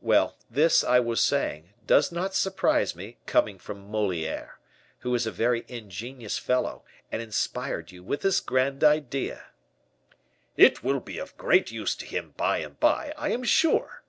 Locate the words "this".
0.48-0.82, 8.22-8.40